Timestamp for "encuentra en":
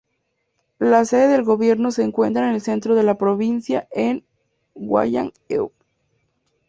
2.01-2.55